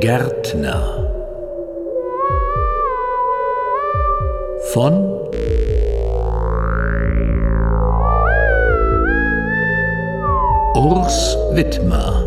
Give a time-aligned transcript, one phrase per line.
[0.00, 1.10] Gärtner
[4.72, 4.92] von
[10.74, 12.24] Urs Wittmer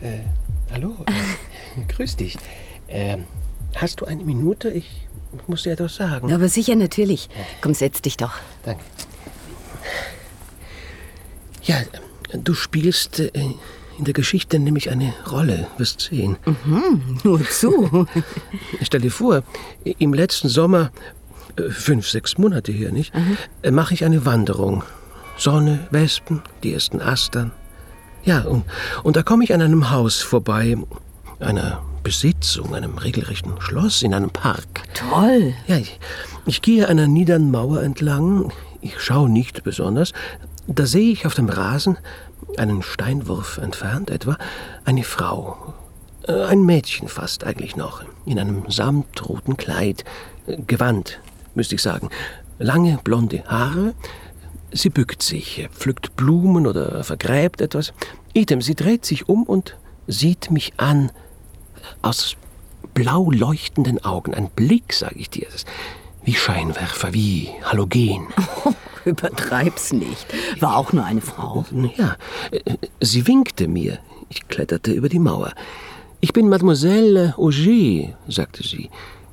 [0.00, 0.18] Äh,
[0.72, 2.36] hallo, äh, grüß dich.
[2.88, 3.24] Ähm,
[3.76, 4.68] hast du eine Minute?
[4.70, 5.06] Ich
[5.46, 6.32] muss dir etwas sagen.
[6.32, 7.28] Aber sicher, natürlich.
[7.60, 8.32] Komm, setz dich doch.
[8.64, 8.82] Danke.
[11.64, 11.76] Ja,
[12.32, 13.30] du spielst äh,
[13.98, 16.36] in der Geschichte nämlich eine Rolle, wirst sehen.
[17.24, 18.06] Nur zu.
[18.82, 19.42] Stell dir vor,
[19.84, 20.90] im letzten Sommer,
[21.56, 23.12] äh, fünf, sechs Monate her, nicht,
[23.62, 24.82] äh, mache ich eine Wanderung.
[25.36, 27.52] Sonne, Wespen, die ersten Astern.
[28.24, 28.64] Ja, und,
[29.02, 30.76] und da komme ich an einem Haus vorbei,
[31.40, 34.82] einer Besitzung, einem regelrechten Schloss in einem Park.
[34.94, 35.54] Toll.
[35.66, 35.98] Ja, ich,
[36.46, 38.52] ich gehe einer niederen Mauer entlang.
[38.80, 40.12] Ich schaue nicht besonders.
[40.66, 41.98] Da sehe ich auf dem Rasen,
[42.56, 44.36] einen Steinwurf entfernt etwa,
[44.84, 45.74] eine Frau.
[46.26, 50.04] Äh, Ein Mädchen fast eigentlich noch, in einem samtroten Kleid.
[50.46, 51.20] Gewand,
[51.54, 52.10] müsste ich sagen.
[52.58, 53.94] Lange blonde Haare.
[54.72, 57.92] Sie bückt sich, pflückt Blumen oder vergräbt etwas.
[58.32, 59.76] Idem, sie dreht sich um und
[60.06, 61.10] sieht mich an
[62.00, 62.36] aus
[62.94, 64.34] blau leuchtenden Augen.
[64.34, 65.48] Ein Blick, sage ich dir.
[66.24, 68.28] Wie Scheinwerfer, wie Halogen.
[69.04, 70.26] Übertreib's nicht.
[70.60, 71.64] War auch nur eine Frau.
[71.96, 72.16] Ja,
[72.50, 73.98] äh, sie winkte mir.
[74.28, 75.52] Ich kletterte über die Mauer.
[76.20, 78.88] Ich bin Mademoiselle Auger, sagte sie,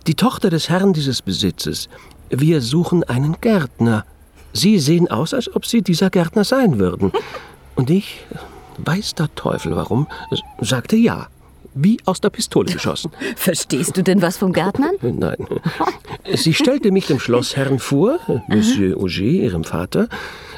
[0.08, 1.88] die Tochter des Herrn dieses Besitzes.
[2.30, 4.06] Wir suchen einen Gärtner.
[4.54, 7.12] Sie sehen aus, als ob Sie dieser Gärtner sein würden.
[7.76, 8.22] Und ich,
[8.80, 10.08] weiß der Teufel warum,
[10.60, 11.28] sagte ja.
[11.81, 13.11] Wie aus der Pistole geschossen.
[13.36, 14.95] Verstehst du denn was vom Gärtnern?
[15.02, 15.37] Nein.
[16.33, 20.09] Sie stellte mich dem Schlossherrn vor, Monsieur Auger, ihrem Vater,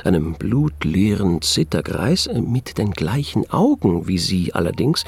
[0.04, 5.06] einem blutleeren Zittergreis mit den gleichen Augen wie sie allerdings,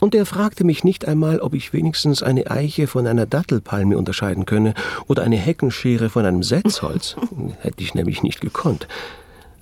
[0.00, 4.46] und er fragte mich nicht einmal, ob ich wenigstens eine Eiche von einer Dattelpalme unterscheiden
[4.46, 4.74] könne
[5.06, 7.14] oder eine Heckenschere von einem Setzholz.
[7.60, 8.88] Hätte ich nämlich nicht gekonnt.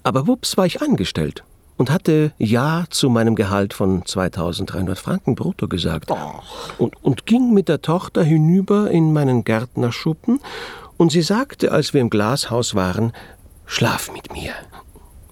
[0.02, 1.44] Aber wups war ich angestellt
[1.80, 6.10] und hatte Ja zu meinem Gehalt von 2300 Franken brutto gesagt.
[6.76, 10.40] Und, und ging mit der Tochter hinüber in meinen Gärtnerschuppen
[10.98, 13.14] und sie sagte, als wir im Glashaus waren,
[13.64, 14.52] schlaf mit mir.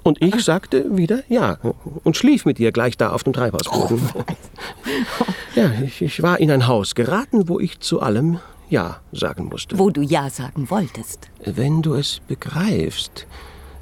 [0.05, 1.59] Und ich sagte wieder Ja
[2.03, 4.01] und schlief mit ihr gleich da auf dem Treibhausboden.
[5.55, 8.39] Ja, ich, ich war in ein Haus geraten, wo ich zu allem
[8.71, 9.79] Ja sagen musste.
[9.79, 11.29] Wo du Ja sagen wolltest.
[11.45, 13.27] Wenn du es begreifst,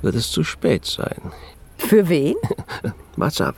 [0.00, 1.32] wird es zu spät sein.
[1.78, 2.34] Für wen?
[3.16, 3.56] What's up?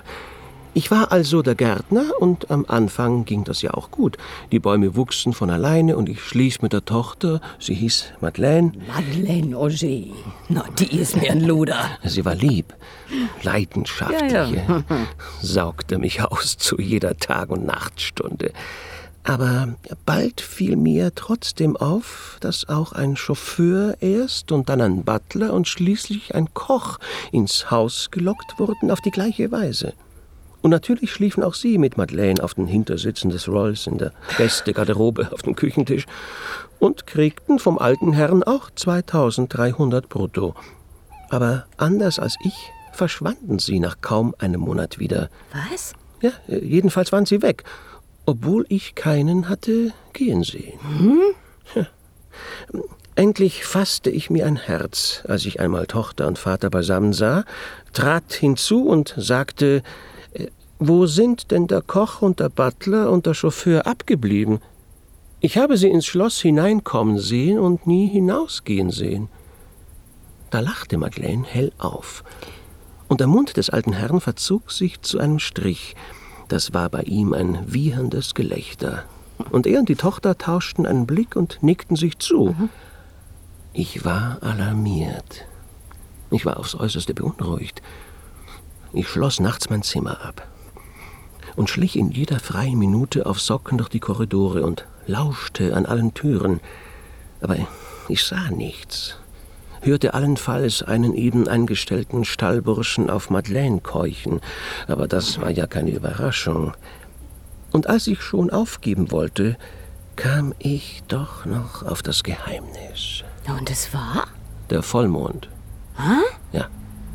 [0.75, 4.17] Ich war also der Gärtner und am Anfang ging das ja auch gut.
[4.53, 7.41] Die Bäume wuchsen von alleine und ich schlief mit der Tochter.
[7.59, 8.73] Sie hieß Madeleine.
[8.87, 10.05] Madeleine Auger.
[10.49, 11.81] Na, die ist mir ein Luder.
[12.05, 12.75] Sie war lieb,
[13.43, 14.85] leidenschaftlich, Ja, ja.
[15.43, 18.53] saugte mich aus zu jeder Tag- und Nachtstunde.
[19.29, 19.75] Aber
[20.07, 25.69] bald fiel mir trotzdem auf, dass auch ein Chauffeur erst und dann ein Butler und
[25.69, 26.99] schließlich ein Koch
[27.31, 29.93] ins Haus gelockt wurden auf die gleiche Weise.
[30.63, 35.31] Und natürlich schliefen auch sie mit Madeleine auf den Hintersitzen des Rolls in der Gästegarderobe
[35.31, 36.07] auf dem Küchentisch
[36.79, 40.55] und kriegten vom alten Herrn auch 2300 brutto.
[41.29, 45.29] Aber anders als ich verschwanden sie nach kaum einem Monat wieder.
[45.71, 45.93] Was?
[46.23, 47.65] Ja, jedenfalls waren sie weg,
[48.29, 50.79] obwohl ich keinen hatte gehen sehen.
[51.75, 51.87] Ja.
[53.15, 57.47] Endlich fasste ich mir ein Herz, als ich einmal Tochter und Vater beisammen sah,
[57.95, 59.83] trat hinzu und sagte,
[60.35, 64.61] äh, wo sind denn der Koch und der Butler und der Chauffeur abgeblieben?
[65.41, 69.31] Ich habe sie ins Schloss hineinkommen sehen und nie hinausgehen sehen.
[70.51, 72.25] Da lachte Madeleine hell auf
[73.09, 75.97] und der Mund des alten Herrn verzog sich zu einem Strich.
[76.49, 79.05] Das war bei ihm ein wieherndes Gelächter.
[79.51, 82.55] Und er und die Tochter tauschten einen Blick und nickten sich zu.
[83.73, 85.47] Ich war alarmiert.
[86.31, 87.83] Ich war aufs äußerste beunruhigt.
[88.93, 90.49] Ich schloss nachts mein Zimmer ab
[91.59, 96.15] und schlich in jeder freien Minute auf Socken durch die Korridore und lauschte an allen
[96.15, 96.61] Türen.
[97.41, 97.57] Aber
[98.09, 99.17] ich sah nichts
[99.83, 104.41] hörte allenfalls einen eben eingestellten Stallburschen auf Madeleine keuchen,
[104.87, 106.73] aber das war ja keine Überraschung.
[107.73, 109.57] Und als ich schon aufgeben wollte,
[110.17, 113.23] kam ich doch noch auf das Geheimnis.
[113.49, 114.27] Und es war?
[114.71, 115.49] Der Vollmond.
[116.53, 116.67] Ja,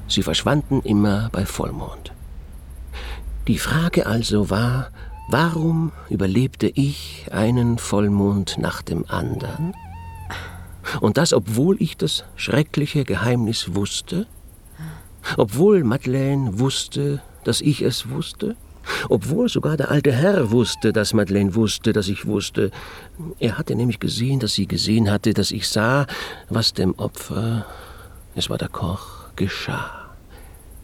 [0.08, 2.14] sie verschwanden immer bei Vollmond.
[3.48, 4.90] Die Frage also war,
[5.30, 9.74] warum überlebte ich einen Vollmond nach dem anderen?
[11.02, 14.28] Und das, obwohl ich das schreckliche Geheimnis wusste?
[15.38, 18.56] Obwohl Madeleine wusste, dass ich es wusste,
[19.10, 22.72] obwohl sogar der alte Herr wusste, dass Madeleine wusste, dass ich wusste.
[23.40, 26.06] Er hatte nämlich gesehen, dass sie gesehen hatte, dass ich sah,
[26.50, 27.66] was dem Opfer,
[28.36, 30.10] es war der Koch, geschah.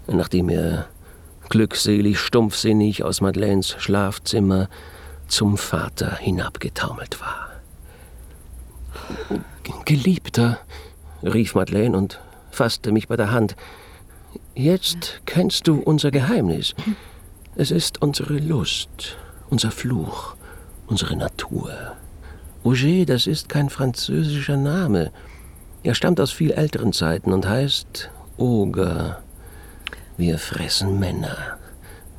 [0.08, 0.88] Nachdem er
[1.50, 4.70] glückselig, stumpfsinnig aus Madeleines Schlafzimmer
[5.28, 7.49] zum Vater hinabgetaumelt war.
[9.86, 10.60] Geliebter,
[11.24, 12.20] rief Madeleine und
[12.52, 13.56] fasste mich bei der Hand.
[14.56, 16.76] Jetzt kennst du unser Geheimnis.
[17.56, 19.18] Es ist unsere Lust,
[19.50, 20.36] unser Fluch,
[20.88, 21.72] unsere Natur.
[22.64, 25.12] Auger, das ist kein französischer Name.
[25.84, 29.22] Er stammt aus viel älteren Zeiten und heißt Oger.
[30.18, 31.58] Wir fressen Männer,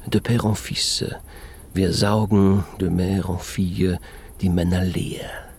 [0.07, 1.05] de père en fils.
[1.75, 3.99] Wir saugen de mère en fille
[4.41, 5.50] die Männer leer.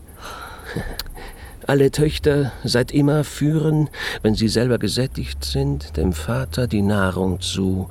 [1.67, 3.89] Alle Töchter seit immer führen,
[4.23, 7.87] wenn sie selber gesättigt sind, dem Vater die Nahrung zu,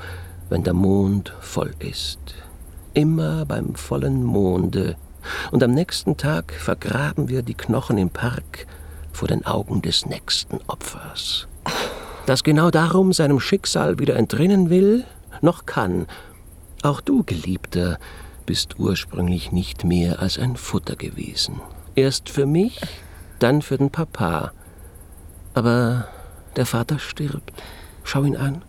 [0.48, 2.18] wenn der Mond voll ist.
[2.94, 4.96] Immer beim vollen Monde.
[5.52, 8.66] Und am nächsten Tag vergraben wir die Knochen im Park
[9.12, 11.46] vor den Augen des nächsten Opfers.
[12.26, 15.04] Das genau darum seinem Schicksal wieder entrinnen will,
[15.40, 16.06] noch kann.
[16.82, 17.98] Auch du, Geliebter,
[18.46, 21.60] bist ursprünglich nicht mehr als ein Futter gewesen.
[21.94, 22.80] Erst für mich,
[23.42, 24.52] dann für den Papa.
[25.54, 26.08] Aber
[26.56, 27.52] der Vater stirbt.
[28.04, 28.62] Schau ihn an.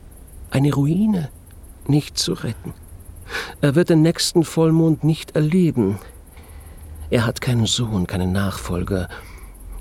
[0.50, 1.30] Eine Ruine
[1.88, 2.74] nicht zu retten.
[3.62, 6.00] Er wird den nächsten Vollmond nicht erleben.
[7.10, 9.10] Er hat keinen Sohn, keinen Nachfolger,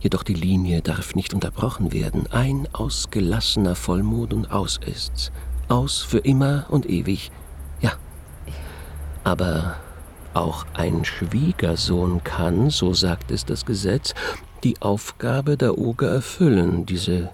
[0.01, 2.27] jedoch die Linie darf nicht unterbrochen werden.
[2.31, 5.31] Ein ausgelassener Vollmond und aus ist's.
[5.69, 7.31] Aus für immer und ewig.
[7.81, 7.93] Ja.
[9.25, 9.77] Aber
[10.35, 14.15] auch ein Schwiegersohn kann, so sagt es das Gesetz,
[14.65, 17.31] die Aufgabe der Oger erfüllen, diese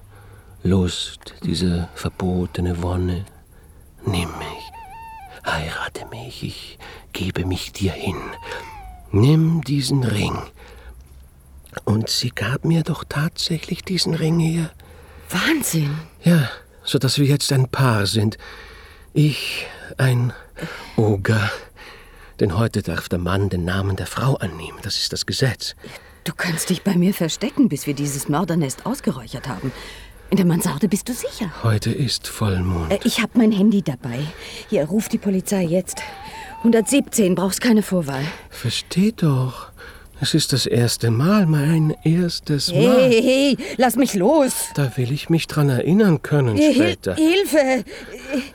[0.62, 3.25] Lust, diese verbotene Wonne.
[4.05, 6.78] Nimm mich, heirate mich, ich
[7.12, 8.17] gebe mich dir hin.
[9.11, 10.37] Nimm diesen Ring.
[11.84, 14.70] Und sie gab mir doch tatsächlich diesen Ring her.
[15.31, 15.96] Wahnsinn.
[16.22, 16.49] Ja,
[16.82, 18.38] so dass wir jetzt ein Paar sind.
[19.12, 20.32] Ich, ein
[20.96, 21.50] Oger.
[22.40, 24.79] Denn heute darf der Mann den Namen der Frau annehmen.
[24.82, 25.75] Das ist das Gesetz.
[26.26, 29.70] Du kannst dich bei mir verstecken, bis wir dieses Mördernest ausgeräuchert haben.
[30.28, 31.52] In der Mansarde bist du sicher.
[31.62, 32.93] Heute ist Vollmond.
[32.93, 34.19] Äh, ich habe mein Handy dabei.
[34.69, 36.02] Hier, ruf die Polizei jetzt.
[36.58, 38.25] 117, brauchst keine Vorwahl.
[38.50, 39.70] Versteht doch.
[40.18, 43.02] Es ist das erste Mal, mein erstes Mal.
[43.02, 44.52] Hey, hey, lass mich los.
[44.74, 47.14] Da will ich mich dran erinnern können später.
[47.16, 47.84] Hilfe!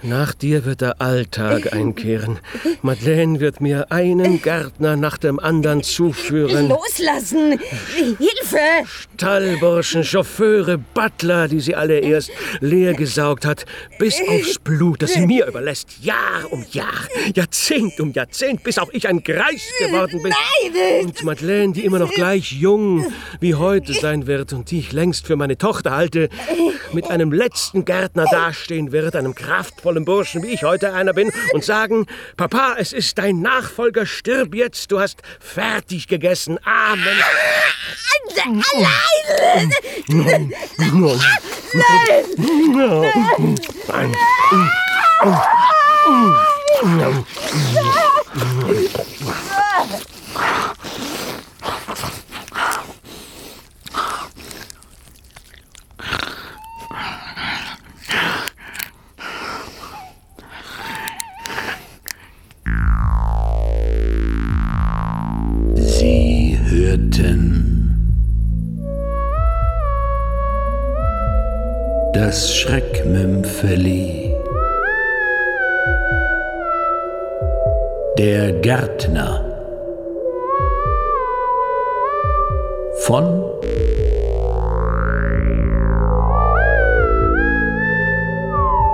[0.02, 2.40] Nach dir wird der Alltag einkehren.
[2.82, 6.68] Madeleine wird mir einen Gärtner nach dem anderen zuführen.
[6.68, 7.60] Loslassen!
[7.96, 8.88] Hilfe!
[9.14, 13.66] Stallburschen, Chauffeure, Butler, die sie alle erst leer gesaugt hat,
[14.00, 15.90] bis aufs Blut, das sie mir überlässt.
[16.02, 20.34] Jahr um Jahr, Jahrzehnt um Jahrzehnt, bis auch ich ein Greis geworden bin.
[20.74, 21.06] Nein!
[21.06, 23.06] Und Madeleine, die immer noch gleich jung
[23.42, 26.30] wie heute sein wird und die ich längst für meine Tochter halte,
[26.94, 31.64] mit einem letzten Gärtner dastehen wird, einem kraftvollen Burschen, wie ich heute einer bin, und
[31.64, 32.06] sagen,
[32.38, 36.58] Papa, es ist dein Nachfolger, stirb jetzt, du hast fertig gegessen.
[36.64, 37.18] Amen.
[38.74, 39.72] Allein!
[40.08, 40.54] Nein.
[40.78, 41.32] Nein.
[50.02, 51.21] Sie
[72.14, 74.36] das Schreckmümpfeli.
[78.18, 79.46] Der Gärtner
[83.06, 83.44] von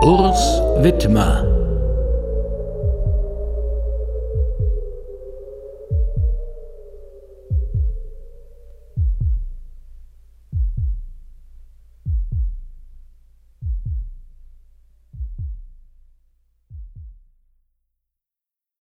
[0.04, 1.57] Urs Wittmer.